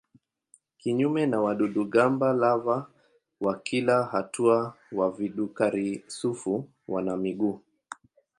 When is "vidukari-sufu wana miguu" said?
5.11-7.59